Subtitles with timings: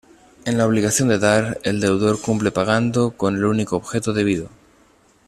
[0.45, 4.49] En la obligación de dar, el deudor cumple pagando con el único objeto debido.